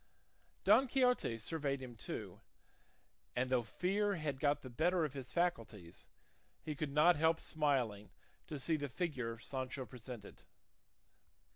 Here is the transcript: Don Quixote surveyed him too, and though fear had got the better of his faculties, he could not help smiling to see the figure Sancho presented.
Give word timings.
Don 0.63 0.87
Quixote 0.87 1.37
surveyed 1.37 1.79
him 1.79 1.95
too, 1.95 2.41
and 3.35 3.51
though 3.51 3.61
fear 3.61 4.15
had 4.15 4.39
got 4.39 4.63
the 4.63 4.69
better 4.71 5.05
of 5.05 5.13
his 5.13 5.31
faculties, 5.31 6.07
he 6.63 6.73
could 6.73 6.89
not 6.91 7.17
help 7.17 7.39
smiling 7.39 8.09
to 8.47 8.57
see 8.57 8.77
the 8.77 8.89
figure 8.89 9.37
Sancho 9.37 9.85
presented. 9.85 10.41